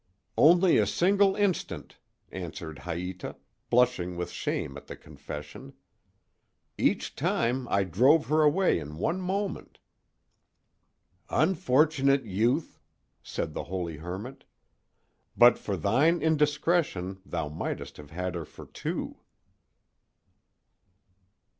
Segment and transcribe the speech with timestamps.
[0.35, 1.97] "Only a single instant,"
[2.31, 3.35] answered Haïta,
[3.69, 5.73] blushing with shame at the confession.
[6.75, 9.77] "Each time I drove her away in one moment."
[11.29, 12.79] "Unfortunate youth!"
[13.21, 14.43] said the holy hermit,
[15.37, 19.19] "but for thine indiscretion thou mightst have had her for two."